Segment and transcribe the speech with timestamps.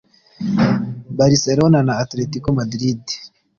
[1.19, 3.03] Barcelona na Atletico Madrid